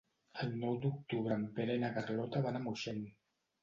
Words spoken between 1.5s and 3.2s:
Pere i na Carlota van a Moixent.